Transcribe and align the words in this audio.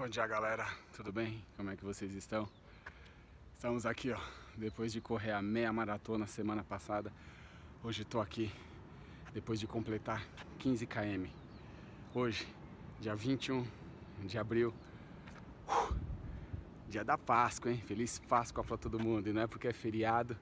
Bom 0.00 0.08
dia 0.08 0.26
galera, 0.26 0.66
tudo 0.96 1.12
bem? 1.12 1.44
Como 1.58 1.68
é 1.68 1.76
que 1.76 1.84
vocês 1.84 2.14
estão? 2.14 2.48
Estamos 3.52 3.84
aqui 3.84 4.10
ó, 4.10 4.18
depois 4.56 4.94
de 4.94 4.98
correr 4.98 5.32
a 5.32 5.42
meia 5.42 5.70
maratona 5.74 6.26
semana 6.26 6.64
passada 6.64 7.12
Hoje 7.84 8.00
estou 8.00 8.18
aqui 8.18 8.50
depois 9.34 9.60
de 9.60 9.66
completar 9.66 10.26
15 10.58 10.86
km 10.86 11.26
Hoje, 12.14 12.48
dia 12.98 13.14
21 13.14 13.66
de 14.24 14.38
abril 14.38 14.72
uh, 15.68 15.94
Dia 16.88 17.04
da 17.04 17.18
Páscoa, 17.18 17.70
hein? 17.70 17.82
Feliz 17.86 18.18
Páscoa 18.20 18.64
para 18.64 18.78
todo 18.78 18.98
mundo 18.98 19.28
E 19.28 19.34
não 19.34 19.42
é 19.42 19.46
porque 19.46 19.68
é 19.68 19.72
feriado, 19.74 20.34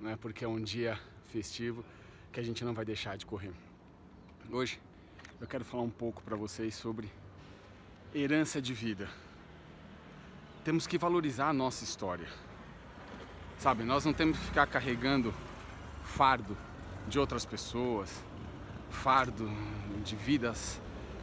não 0.00 0.08
é 0.08 0.16
porque 0.16 0.42
é 0.42 0.48
um 0.48 0.58
dia 0.58 0.98
festivo 1.26 1.84
Que 2.32 2.40
a 2.40 2.42
gente 2.42 2.64
não 2.64 2.72
vai 2.72 2.86
deixar 2.86 3.18
de 3.18 3.26
correr 3.26 3.52
Hoje 4.50 4.80
eu 5.38 5.46
quero 5.46 5.66
falar 5.66 5.82
um 5.82 5.90
pouco 5.90 6.22
para 6.22 6.34
vocês 6.34 6.74
sobre 6.74 7.10
herança 8.18 8.62
de 8.62 8.72
vida. 8.72 9.08
Temos 10.64 10.86
que 10.86 10.96
valorizar 10.96 11.50
a 11.50 11.52
nossa 11.52 11.84
história. 11.84 12.26
Sabe, 13.58 13.84
nós 13.84 14.04
não 14.04 14.12
temos 14.12 14.38
que 14.38 14.44
ficar 14.46 14.66
carregando 14.66 15.34
fardo 16.02 16.56
de 17.06 17.18
outras 17.18 17.44
pessoas, 17.44 18.10
fardo 18.90 19.50
de 20.02 20.16
vidas, 20.16 20.80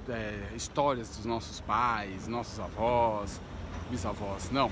é, 0.07 0.51
histórias 0.55 1.09
dos 1.09 1.25
nossos 1.25 1.59
pais, 1.61 2.27
nossos 2.27 2.59
avós, 2.59 3.41
bisavós. 3.89 4.51
Não. 4.51 4.71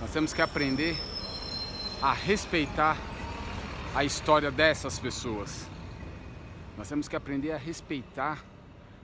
Nós 0.00 0.12
temos 0.12 0.32
que 0.32 0.42
aprender 0.42 0.96
a 2.02 2.12
respeitar 2.12 2.96
a 3.94 4.04
história 4.04 4.50
dessas 4.50 4.98
pessoas. 4.98 5.66
Nós 6.76 6.88
temos 6.88 7.08
que 7.08 7.16
aprender 7.16 7.52
a 7.52 7.56
respeitar 7.56 8.44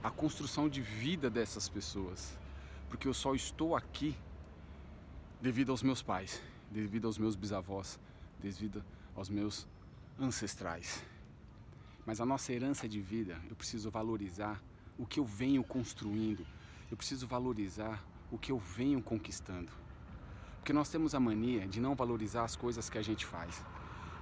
a 0.03 0.09
construção 0.09 0.67
de 0.67 0.81
vida 0.81 1.29
dessas 1.29 1.69
pessoas, 1.69 2.37
porque 2.89 3.07
eu 3.07 3.13
só 3.13 3.35
estou 3.35 3.75
aqui 3.75 4.15
devido 5.39 5.71
aos 5.71 5.83
meus 5.83 6.01
pais, 6.01 6.41
devido 6.69 7.05
aos 7.05 7.17
meus 7.17 7.35
bisavós, 7.35 7.99
devido 8.39 8.83
aos 9.15 9.29
meus 9.29 9.67
ancestrais. 10.19 11.03
Mas 12.05 12.19
a 12.19 12.25
nossa 12.25 12.51
herança 12.51 12.89
de 12.89 12.99
vida, 12.99 13.39
eu 13.49 13.55
preciso 13.55 13.91
valorizar 13.91 14.61
o 14.97 15.05
que 15.05 15.19
eu 15.19 15.25
venho 15.25 15.63
construindo, 15.63 16.45
eu 16.89 16.97
preciso 16.97 17.27
valorizar 17.27 18.03
o 18.31 18.37
que 18.37 18.51
eu 18.51 18.57
venho 18.57 19.01
conquistando. 19.01 19.71
Porque 20.57 20.73
nós 20.73 20.89
temos 20.89 21.13
a 21.13 21.19
mania 21.19 21.67
de 21.67 21.79
não 21.79 21.95
valorizar 21.95 22.43
as 22.43 22.55
coisas 22.55 22.89
que 22.89 22.97
a 22.97 23.01
gente 23.01 23.25
faz. 23.25 23.63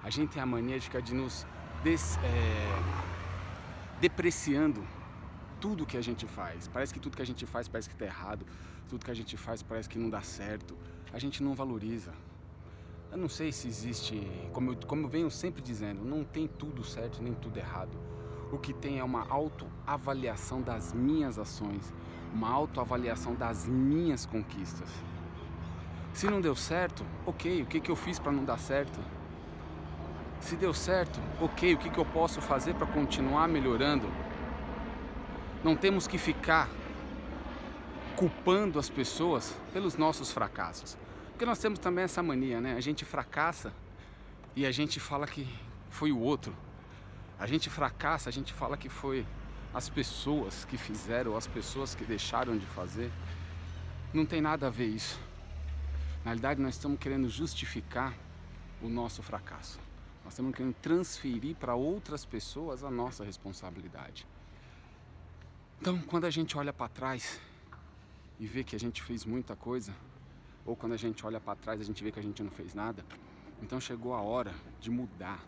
A 0.04 0.10
gente 0.10 0.32
tem 0.32 0.42
a 0.42 0.46
mania 0.46 0.78
de 0.78 0.86
ficar 0.86 1.02
de 1.02 1.14
nos 1.14 1.46
des, 1.84 2.18
é, 2.18 4.00
depreciando 4.00 4.86
tudo 5.60 5.86
que 5.86 5.98
a 5.98 6.02
gente 6.02 6.26
faz. 6.26 6.68
Parece 6.68 6.94
que 6.94 7.00
tudo 7.00 7.16
que 7.16 7.22
a 7.22 7.26
gente 7.26 7.46
faz 7.46 7.68
parece 7.68 7.90
que 7.90 7.96
está 7.96 8.06
errado. 8.06 8.46
Tudo 8.88 9.06
que 9.06 9.12
a 9.12 9.14
gente 9.14 9.38
faz 9.38 9.62
parece 9.62 9.90
que 9.90 10.00
não 10.00 10.10
dá 10.10 10.22
certo. 10.22 10.76
A 11.14 11.20
gente 11.20 11.44
não 11.44 11.54
valoriza. 11.54 12.12
Eu 13.12 13.18
não 13.18 13.28
sei 13.28 13.52
se 13.52 13.68
existe, 13.68 14.22
como 14.54 14.72
eu, 14.72 14.78
como 14.86 15.04
eu 15.06 15.10
venho 15.10 15.32
sempre 15.32 15.62
dizendo, 15.64 16.06
não 16.06 16.24
tem 16.24 16.48
tudo 16.48 16.84
certo 16.84 17.24
nem 17.24 17.34
tudo 17.34 17.58
errado. 17.58 17.98
O 18.52 18.58
que 18.58 18.72
tem 18.72 19.00
é 19.00 19.04
uma 19.04 19.28
autoavaliação 19.28 20.62
das 20.62 20.94
minhas 20.94 21.40
ações, 21.40 21.92
uma 22.34 22.50
autoavaliação 22.50 23.34
das 23.34 23.68
minhas 23.68 24.28
conquistas. 24.28 24.90
Se 26.14 26.28
não 26.28 26.40
deu 26.40 26.56
certo, 26.56 27.04
ok, 27.26 27.64
o 27.64 27.66
que, 27.66 27.80
que 27.80 27.90
eu 27.90 27.96
fiz 27.96 28.20
para 28.20 28.32
não 28.32 28.44
dar 28.44 28.60
certo? 28.60 29.00
Se 30.40 30.56
deu 30.56 30.74
certo, 30.74 31.20
ok, 31.42 31.74
o 31.74 31.78
que, 31.78 31.90
que 31.90 31.98
eu 31.98 32.06
posso 32.06 32.42
fazer 32.42 32.76
para 32.76 32.88
continuar 32.88 33.48
melhorando? 33.48 34.08
Não 35.64 35.76
temos 35.76 36.08
que 36.08 36.18
ficar 36.18 36.70
culpando 38.16 38.80
as 38.80 38.90
pessoas 38.90 39.56
pelos 39.74 39.96
nossos 39.96 40.32
fracassos. 40.32 40.98
Porque 41.32 41.46
nós 41.46 41.60
temos 41.60 41.80
também 41.80 42.04
essa 42.04 42.22
mania, 42.22 42.60
né? 42.60 42.76
A 42.76 42.82
gente 42.82 43.06
fracassa 43.06 43.74
e 44.56 44.66
a 44.66 44.72
gente 44.72 45.00
fala 45.00 45.26
que 45.26 45.48
foi 45.90 46.12
o 46.12 46.20
outro. 46.20 46.56
A 47.40 47.48
gente 47.48 47.70
fracassa, 47.70 48.30
a 48.30 48.32
gente 48.32 48.54
fala 48.54 48.76
que 48.76 48.90
foi 48.90 49.26
as 49.74 49.88
pessoas 49.88 50.66
que 50.66 50.78
fizeram, 50.78 51.38
as 51.38 51.48
pessoas 51.48 51.96
que 51.96 52.04
deixaram 52.04 52.58
de 52.58 52.66
fazer. 52.66 53.12
Não 54.14 54.26
tem 54.26 54.42
nada 54.42 54.68
a 54.68 54.70
ver 54.70 54.88
isso. 54.88 55.20
Na 56.26 56.32
realidade, 56.32 56.62
nós 56.62 56.76
estamos 56.76 57.00
querendo 57.00 57.30
justificar 57.30 58.14
o 58.82 58.90
nosso 58.90 59.24
fracasso. 59.24 59.80
Nós 60.24 60.34
estamos 60.34 60.54
querendo 60.54 60.76
transferir 60.82 61.56
para 61.56 61.76
outras 61.76 62.26
pessoas 62.26 62.84
a 62.84 62.92
nossa 62.92 63.24
responsabilidade. 63.24 64.28
Então, 65.82 65.98
quando 66.02 66.26
a 66.26 66.30
gente 66.30 66.58
olha 66.58 66.74
para 66.74 66.90
trás 66.90 67.40
e 68.38 68.46
vê 68.46 68.66
que 68.66 68.76
a 68.76 68.80
gente 68.80 69.02
fez 69.02 69.24
muita 69.24 69.56
coisa, 69.56 69.96
ou 70.66 70.76
quando 70.76 70.92
a 70.92 70.98
gente 70.98 71.26
olha 71.26 71.40
para 71.40 71.56
trás 71.56 71.80
e 71.80 71.84
a 71.84 71.86
gente 71.86 72.04
vê 72.04 72.12
que 72.12 72.20
a 72.20 72.24
gente 72.24 72.44
não 72.44 72.52
fez 72.52 72.74
nada, 72.74 73.06
então 73.62 73.80
chegou 73.80 74.14
a 74.14 74.22
hora 74.22 74.54
de 74.82 74.92
mudar. 74.92 75.42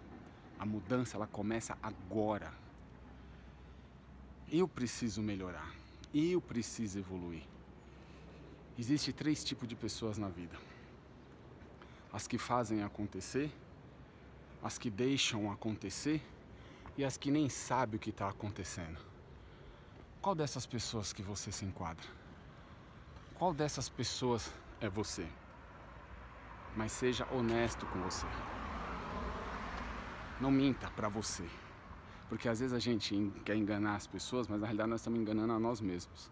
A 0.58 0.66
mudança 0.66 1.18
ela 1.18 1.28
começa 1.28 1.78
agora. 1.84 2.54
Eu 4.50 4.70
preciso 4.70 5.22
melhorar. 5.22 5.70
Eu 6.14 6.40
preciso 6.40 6.98
evoluir. 6.98 7.44
Existem 8.80 9.14
três 9.14 9.44
tipos 9.44 9.68
de 9.68 9.76
pessoas 9.76 10.18
na 10.18 10.30
vida: 10.30 10.58
as 12.14 12.26
que 12.26 12.38
fazem 12.38 12.84
acontecer, 12.84 13.52
as 14.64 14.78
que 14.78 14.90
deixam 14.90 15.52
acontecer 15.52 16.22
e 16.98 17.04
as 17.04 17.18
que 17.18 17.30
nem 17.30 17.50
sabem 17.50 17.98
o 17.98 18.00
que 18.00 18.12
está 18.12 18.30
acontecendo. 18.30 19.11
Qual 20.22 20.36
dessas 20.36 20.68
pessoas 20.68 21.12
que 21.12 21.24
você 21.24 21.52
se 21.52 21.66
enquadra? 21.66 22.08
Qual 23.34 23.52
dessas 23.56 23.90
pessoas 23.90 24.54
é 24.80 24.88
você? 24.88 25.28
Mas 26.76 26.92
seja 26.92 27.28
honesto 27.34 27.88
com 27.88 28.00
você. 28.04 28.28
Não 30.40 30.52
minta 30.52 30.92
para 30.92 31.10
você. 31.10 31.50
Porque 32.30 32.48
às 32.48 32.60
vezes 32.60 32.72
a 32.72 32.78
gente 32.78 33.32
quer 33.44 33.56
enganar 33.56 33.96
as 33.96 34.06
pessoas, 34.06 34.48
mas 34.48 34.60
na 34.60 34.68
realidade 34.68 34.92
nós 34.92 35.02
estamos 35.02 35.20
enganando 35.20 35.54
a 35.54 35.60
nós 35.60 35.82
mesmos. 35.82 36.30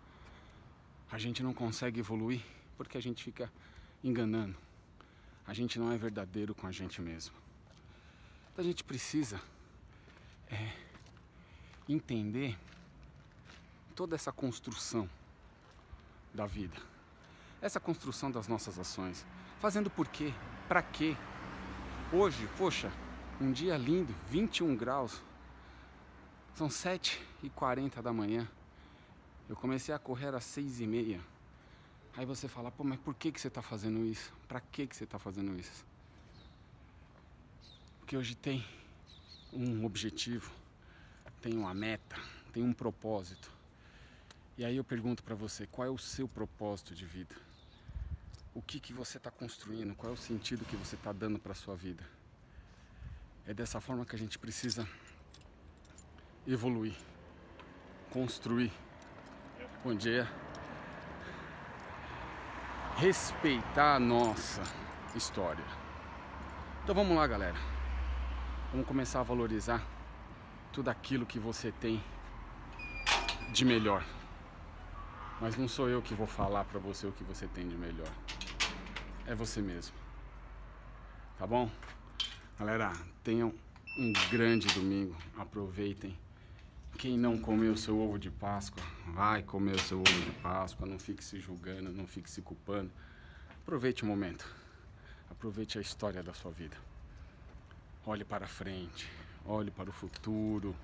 A 1.12 1.18
gente 1.18 1.42
não 1.42 1.54
consegue 1.54 2.00
evoluir 2.00 2.44
porque 2.78 2.96
a 2.96 3.02
gente 3.02 3.24
fica 3.24 3.52
enganando. 4.04 4.56
A 5.48 5.54
gente 5.54 5.80
não 5.80 5.92
é 5.92 5.98
verdadeiro 5.98 6.54
com 6.54 6.68
a 6.68 6.72
gente 6.72 7.02
mesmo. 7.02 7.36
Então 8.54 8.64
a 8.64 8.68
gente 8.68 8.84
precisa 8.84 9.42
é, 10.48 10.74
entender 11.88 12.56
toda 14.00 14.16
essa 14.16 14.32
construção 14.32 15.10
da 16.34 16.46
vida, 16.46 16.78
essa 17.62 17.82
construção 17.82 18.32
das 18.32 18.48
nossas 18.48 18.80
ações, 18.80 19.26
fazendo 19.60 19.90
por 19.90 20.08
quê? 20.08 20.34
Para 20.70 20.82
quê? 20.82 21.18
Hoje, 22.09 22.48
poxa, 22.58 22.90
um 23.42 23.52
dia 23.52 23.76
lindo, 23.76 24.16
21 24.30 24.74
graus, 24.74 25.22
são 26.56 26.70
7 26.70 27.22
e 27.44 27.50
40 27.50 28.02
da 28.02 28.14
manhã. 28.14 28.48
Eu 29.50 29.58
comecei 29.58 29.94
a 29.94 30.00
correr 30.00 30.34
às 30.34 30.46
6 30.46 30.80
e 30.80 30.88
meia. 30.88 31.20
Aí 32.16 32.26
você 32.26 32.48
fala, 32.48 32.72
pô, 32.72 32.86
mas 32.86 33.02
por 33.02 33.14
que, 33.14 33.34
que 33.34 33.42
você 33.42 33.50
está 33.50 33.62
fazendo 33.62 34.06
isso? 34.06 34.34
Para 34.48 34.62
que, 34.62 34.88
que 34.88 34.96
você 34.96 35.04
está 35.04 35.20
fazendo 35.20 35.59
isso? 35.59 35.86
Porque 38.00 38.16
hoje 38.16 38.34
tem 38.34 38.66
um 39.52 39.84
objetivo, 39.84 40.54
tem 41.42 41.58
uma 41.58 41.74
meta, 41.74 42.16
tem 42.54 42.64
um 42.64 42.72
propósito. 42.72 43.59
E 44.59 44.66
aí 44.66 44.75
eu 44.75 44.84
pergunto 44.84 45.24
para 45.24 45.34
você, 45.36 45.66
qual 45.66 45.88
é 45.88 45.90
o 45.90 45.97
seu 45.97 46.28
propósito 46.28 46.94
de 46.94 47.06
vida? 47.06 47.34
O 48.53 48.62
que, 48.62 48.78
que 48.78 48.92
você 48.92 49.16
está 49.16 49.31
construindo? 49.31 49.96
Qual 49.96 50.12
é 50.12 50.14
o 50.14 50.18
sentido 50.18 50.66
que 50.66 50.75
você 50.75 50.96
está 50.96 51.14
dando 51.14 51.40
para 51.40 51.53
sua 51.53 51.78
vida? 51.78 52.03
É 53.47 53.53
dessa 53.53 53.80
forma 53.80 54.06
que 54.06 54.14
a 54.14 54.20
gente 54.20 54.38
precisa 54.38 54.86
evoluir, 56.46 56.94
construir. 58.12 58.70
Bom 59.81 59.96
dia. 59.96 60.30
Respeitar 62.97 63.96
a 63.96 64.00
nossa 64.00 64.61
história. 65.16 65.64
Então 66.84 66.94
vamos 66.94 67.16
lá, 67.16 67.26
galera. 67.26 67.58
Vamos 68.73 68.85
começar 68.85 69.22
a 69.22 69.23
valorizar 69.23 69.82
tudo 70.73 70.90
aquilo 70.90 71.26
que 71.26 71.40
você 71.40 71.72
tem 71.72 72.03
de 73.53 73.64
melhor. 73.64 74.19
Mas 75.41 75.56
não 75.56 75.70
sou 75.70 75.88
eu 75.88 76.02
que 76.02 76.14
vou 76.14 76.28
falar 76.28 76.66
para 76.66 76.80
você 76.80 77.08
o 77.08 77.14
que 77.14 77.24
você 77.24 77.47
tem 77.47 77.68
de 77.68 77.78
melhor. 77.78 78.12
É 79.26 79.34
você 79.34 79.62
mesmo. 79.62 79.96
Tá 81.38 81.47
bom? 81.47 81.70
Galera, 82.59 82.91
tenham 83.24 83.53
um 83.97 84.12
grande 84.30 84.68
domingo. 84.68 85.16
Aproveitem. 85.38 86.18
Quem 86.97 87.18
não 87.18 87.38
comeu 87.38 87.78
seu 87.78 87.97
ovo 87.97 88.20
de 88.20 88.30
Páscoa, 88.30 88.84
vai 89.08 89.41
comer 89.41 89.76
o 89.76 89.80
seu 89.80 90.00
ovo 90.00 90.22
de 90.26 90.32
Páscoa. 90.41 90.86
Não 90.86 91.00
fique 91.00 91.24
se 91.24 91.40
julgando, 91.40 91.90
não 91.90 92.06
fique 92.06 92.30
se 92.30 92.42
culpando. 92.42 92.92
Aproveite 93.62 94.03
o 94.03 94.06
momento. 94.06 94.46
Aproveite 95.32 95.78
a 95.78 95.82
história 95.82 96.22
da 96.22 96.34
sua 96.34 96.52
vida. 96.52 96.76
Olhe 98.06 98.26
para 98.26 98.46
frente. 98.46 99.09
Olhe 99.46 99.72
para 99.72 99.90
o 99.90 99.94
futuro. 99.94 100.76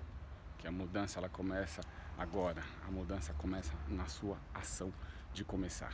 Que 0.65 0.69
a 0.69 0.71
mudança 0.71 1.19
ela 1.19 1.29
começa 1.29 1.79
Agora 2.17 2.63
a 2.87 2.89
mudança 2.89 3.31
começa 3.35 3.71
na 3.87 4.07
sua 4.07 4.35
ação 4.51 4.91
de 5.31 5.43
começar. 5.43 5.93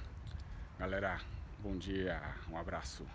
Galera, 0.79 1.19
bom 1.59 1.75
dia, 1.75 2.21
um 2.49 2.55
abraço. 2.55 3.05